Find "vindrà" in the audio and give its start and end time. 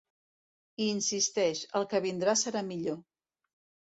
2.05-2.35